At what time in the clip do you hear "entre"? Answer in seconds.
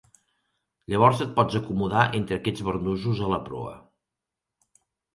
2.21-2.39